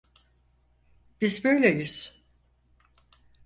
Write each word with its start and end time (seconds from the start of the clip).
Biz 1.21 1.43
böyleyiz. 1.43 2.21